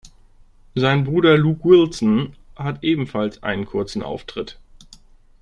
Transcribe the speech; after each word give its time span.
Sein 0.73 1.03
Bruder 1.03 1.37
Luke 1.37 1.63
Wilson 1.63 2.33
hat 2.55 2.83
ebenfalls 2.83 3.43
einen 3.43 3.67
kurzen 3.67 4.01
Auftritt. 4.01 4.57